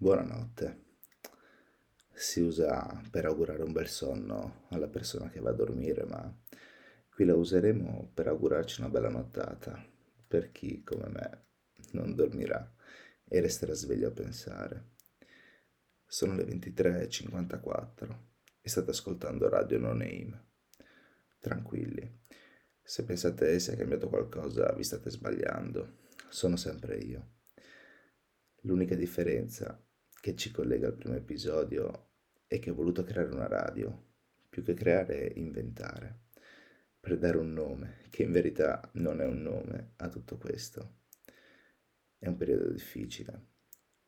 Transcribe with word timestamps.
Buonanotte. 0.00 0.84
Si 2.12 2.40
usa 2.40 3.02
per 3.10 3.24
augurare 3.24 3.64
un 3.64 3.72
bel 3.72 3.88
sonno 3.88 4.66
alla 4.68 4.86
persona 4.86 5.28
che 5.28 5.40
va 5.40 5.50
a 5.50 5.54
dormire, 5.54 6.04
ma 6.04 6.32
qui 7.10 7.24
la 7.24 7.34
useremo 7.34 8.12
per 8.14 8.28
augurarci 8.28 8.80
una 8.80 8.90
bella 8.90 9.08
nottata 9.08 9.84
per 10.24 10.52
chi, 10.52 10.84
come 10.84 11.08
me, 11.08 11.46
non 11.94 12.14
dormirà 12.14 12.72
e 13.24 13.40
resterà 13.40 13.74
sveglio 13.74 14.06
a 14.06 14.12
pensare. 14.12 14.90
Sono 16.06 16.36
le 16.36 16.44
23.54 16.44 18.18
e 18.60 18.68
state 18.68 18.90
ascoltando 18.90 19.48
Radio 19.48 19.80
No 19.80 19.94
Name. 19.94 20.50
Tranquilli, 21.40 22.20
se 22.80 23.04
pensate 23.04 23.58
sia 23.58 23.74
cambiato 23.74 24.08
qualcosa 24.08 24.72
vi 24.74 24.84
state 24.84 25.10
sbagliando, 25.10 25.96
sono 26.28 26.54
sempre 26.54 26.98
io. 26.98 27.32
L'unica 28.60 28.94
differenza 28.94 29.82
che 30.20 30.34
ci 30.34 30.50
collega 30.50 30.88
al 30.88 30.96
primo 30.96 31.14
episodio 31.14 32.06
è 32.46 32.58
che 32.58 32.70
ho 32.70 32.74
voluto 32.74 33.04
creare 33.04 33.30
una 33.30 33.46
radio, 33.46 34.06
più 34.48 34.62
che 34.62 34.74
creare 34.74 35.32
inventare, 35.36 36.26
per 36.98 37.18
dare 37.18 37.36
un 37.36 37.52
nome, 37.52 37.98
che 38.10 38.24
in 38.24 38.32
verità 38.32 38.90
non 38.94 39.20
è 39.20 39.26
un 39.26 39.42
nome 39.42 39.92
a 39.96 40.08
tutto 40.08 40.36
questo. 40.36 40.96
È 42.18 42.26
un 42.26 42.36
periodo 42.36 42.70
difficile, 42.70 43.46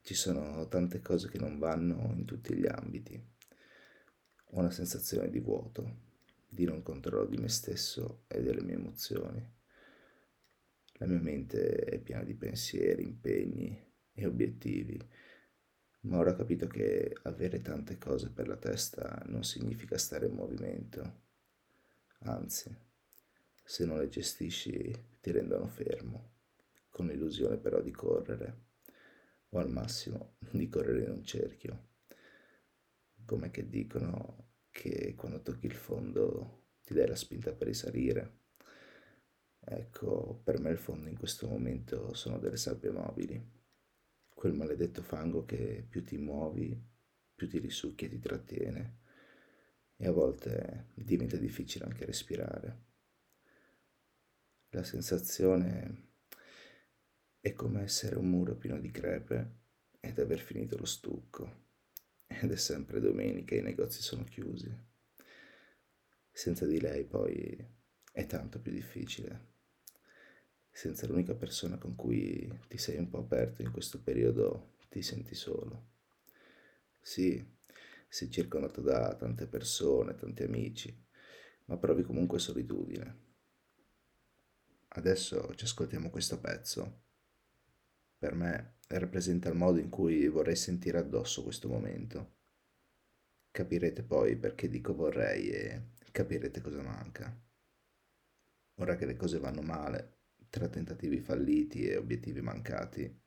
ci 0.00 0.14
sono 0.14 0.66
tante 0.68 1.00
cose 1.00 1.28
che 1.28 1.38
non 1.38 1.58
vanno 1.58 2.14
in 2.16 2.24
tutti 2.24 2.54
gli 2.54 2.66
ambiti, 2.66 3.22
ho 4.50 4.58
una 4.58 4.70
sensazione 4.70 5.28
di 5.28 5.40
vuoto, 5.40 6.06
di 6.48 6.64
non 6.64 6.82
controllo 6.82 7.26
di 7.26 7.36
me 7.36 7.48
stesso 7.48 8.24
e 8.28 8.40
delle 8.40 8.62
mie 8.62 8.76
emozioni. 8.76 9.56
La 10.94 11.06
mia 11.06 11.20
mente 11.20 11.76
è 11.76 11.98
piena 12.00 12.24
di 12.24 12.34
pensieri, 12.34 13.02
impegni 13.02 13.78
e 14.14 14.26
obiettivi 14.26 14.98
ma 16.00 16.18
ora 16.18 16.30
ho 16.30 16.36
capito 16.36 16.66
che 16.66 17.16
avere 17.22 17.60
tante 17.60 17.98
cose 17.98 18.30
per 18.30 18.46
la 18.46 18.56
testa 18.56 19.22
non 19.26 19.42
significa 19.42 19.98
stare 19.98 20.26
in 20.26 20.34
movimento. 20.34 21.26
Anzi, 22.20 22.74
se 23.64 23.84
non 23.84 23.98
le 23.98 24.08
gestisci 24.08 24.92
ti 25.20 25.30
rendono 25.30 25.66
fermo, 25.66 26.36
con 26.90 27.06
l'illusione 27.06 27.58
però 27.58 27.80
di 27.80 27.90
correre, 27.90 28.66
o 29.50 29.58
al 29.58 29.70
massimo 29.70 30.36
di 30.38 30.68
correre 30.68 31.04
in 31.04 31.10
un 31.10 31.24
cerchio. 31.24 31.86
Come 33.24 33.50
che 33.50 33.68
dicono 33.68 34.52
che 34.70 35.14
quando 35.16 35.42
tocchi 35.42 35.66
il 35.66 35.74
fondo 35.74 36.66
ti 36.84 36.94
dai 36.94 37.08
la 37.08 37.16
spinta 37.16 37.52
per 37.52 37.66
risalire. 37.66 38.36
Ecco, 39.60 40.40
per 40.42 40.60
me 40.60 40.70
il 40.70 40.78
fondo 40.78 41.08
in 41.08 41.18
questo 41.18 41.46
momento 41.46 42.14
sono 42.14 42.38
delle 42.38 42.56
sabbie 42.56 42.90
mobili 42.90 43.57
quel 44.38 44.54
maledetto 44.54 45.02
fango 45.02 45.44
che 45.44 45.84
più 45.88 46.04
ti 46.04 46.16
muovi, 46.16 46.80
più 47.34 47.48
ti 47.48 47.58
risucchia 47.58 48.06
e 48.06 48.10
ti 48.10 48.20
trattiene 48.20 48.98
e 49.96 50.06
a 50.06 50.12
volte 50.12 50.90
diventa 50.94 51.36
difficile 51.36 51.86
anche 51.86 52.04
respirare. 52.04 52.84
La 54.68 54.84
sensazione 54.84 56.10
è 57.40 57.52
come 57.52 57.82
essere 57.82 58.14
un 58.14 58.30
muro 58.30 58.54
pieno 58.54 58.78
di 58.78 58.92
crepe 58.92 59.56
ed 59.98 60.20
aver 60.20 60.38
finito 60.38 60.78
lo 60.78 60.84
stucco 60.84 61.64
ed 62.28 62.52
è 62.52 62.56
sempre 62.56 63.00
domenica 63.00 63.56
e 63.56 63.58
i 63.58 63.62
negozi 63.62 64.00
sono 64.02 64.22
chiusi. 64.22 64.72
Senza 66.30 66.64
di 66.64 66.80
lei 66.80 67.04
poi 67.04 67.58
è 68.12 68.24
tanto 68.26 68.60
più 68.60 68.70
difficile 68.70 69.56
senza 70.78 71.08
l'unica 71.08 71.34
persona 71.34 71.76
con 71.76 71.96
cui 71.96 72.48
ti 72.68 72.78
sei 72.78 72.98
un 72.98 73.08
po' 73.08 73.18
aperto 73.18 73.62
in 73.62 73.72
questo 73.72 74.00
periodo, 74.00 74.76
ti 74.88 75.02
senti 75.02 75.34
solo. 75.34 75.88
Sì, 77.00 77.44
sei 78.06 78.30
circondato 78.30 78.80
da 78.80 79.12
tante 79.16 79.48
persone, 79.48 80.14
tanti 80.14 80.44
amici, 80.44 80.96
ma 81.64 81.78
provi 81.78 82.04
comunque 82.04 82.38
solitudine. 82.38 83.26
Adesso 84.90 85.52
ci 85.56 85.64
ascoltiamo 85.64 86.10
questo 86.10 86.38
pezzo. 86.38 87.02
Per 88.16 88.34
me 88.36 88.76
rappresenta 88.86 89.48
il 89.48 89.56
modo 89.56 89.80
in 89.80 89.88
cui 89.88 90.28
vorrei 90.28 90.54
sentire 90.54 90.98
addosso 90.98 91.42
questo 91.42 91.66
momento. 91.66 92.36
Capirete 93.50 94.04
poi 94.04 94.36
perché 94.36 94.68
dico 94.68 94.94
vorrei 94.94 95.48
e 95.50 95.88
capirete 96.12 96.60
cosa 96.60 96.82
manca. 96.82 97.36
Ora 98.76 98.94
che 98.94 99.06
le 99.06 99.16
cose 99.16 99.40
vanno 99.40 99.62
male, 99.62 100.17
tra 100.50 100.68
tentativi 100.68 101.20
falliti 101.20 101.82
e 101.82 101.96
obiettivi 101.96 102.40
mancati, 102.40 103.20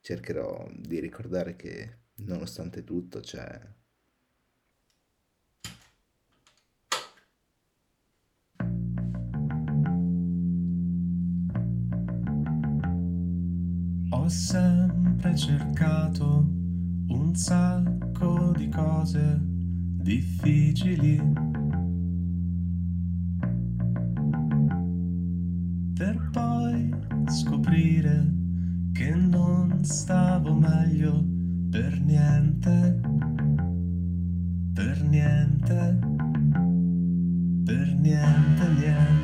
cercherò 0.00 0.70
di 0.74 1.00
ricordare 1.00 1.56
che 1.56 1.98
nonostante 2.16 2.84
tutto 2.84 3.20
c'è 3.20 3.76
Ho 14.10 14.28
sempre 14.28 15.36
cercato 15.36 16.46
un 17.08 17.32
sacco 17.34 18.52
di 18.56 18.68
cose 18.68 19.38
difficili 19.40 21.20
per 25.98 26.28
poi 26.30 26.94
scoprire 27.26 28.32
che 28.92 29.10
non 29.16 29.82
stavo 29.82 30.54
meglio 30.54 31.24
per 31.70 32.00
niente, 32.00 33.00
per 34.72 35.02
niente, 35.02 35.98
per 37.64 37.94
niente, 37.96 38.68
niente, 38.68 39.17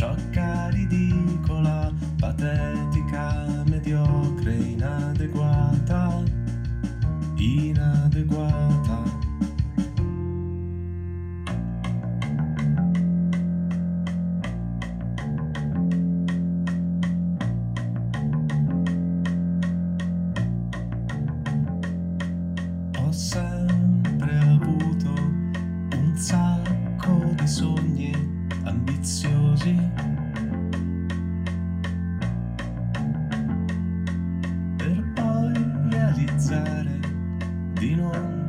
sciocca 0.00 0.70
ridicola 0.70 1.92
patetica 2.18 3.62
mediocre 3.66 4.54
inadeguata 4.54 6.24
inadeguata. 7.36 9.02
Ho 22.96 23.12
Dino. 37.80 38.39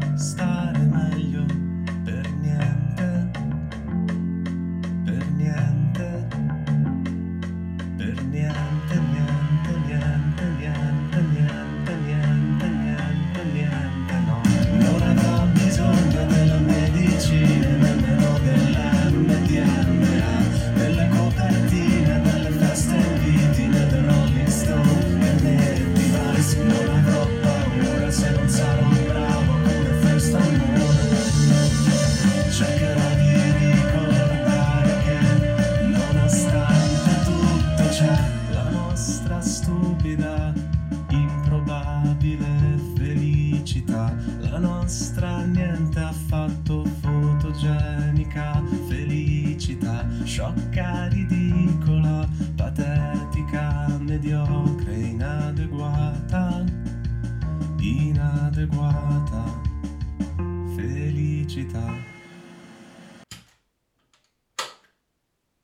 finestra, 44.91 45.45
niente 45.45 45.99
affatto 45.99 46.83
fotogenica, 46.99 48.61
felicità, 48.89 50.05
sciocca, 50.25 51.07
ridicola, 51.07 52.27
patetica, 52.57 53.87
mediocre, 54.01 54.93
inadeguata, 54.93 56.65
inadeguata, 57.79 59.43
felicità. 60.75 62.10